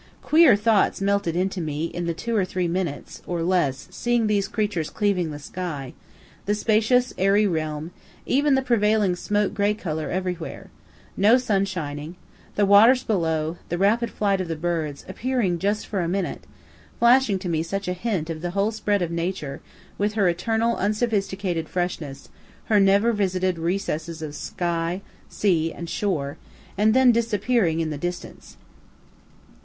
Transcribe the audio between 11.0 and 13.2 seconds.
(no sun shining) the waters